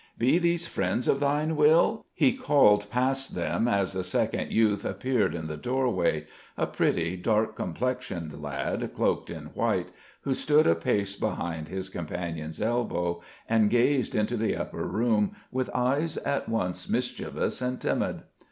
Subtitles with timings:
[0.17, 5.35] "Be these friends of thine, Will?" he called past them as a second youth appeared
[5.35, 6.25] in the doorway,
[6.57, 9.89] a pretty, dark complexioned lad, cloaked in white,
[10.21, 15.69] who stood a pace behind his companion's elbow and gazed into the supper room with
[15.71, 18.23] eyes at once mischievous and timid.